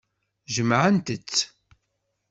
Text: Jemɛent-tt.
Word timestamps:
Jemɛent-tt. 0.53 1.37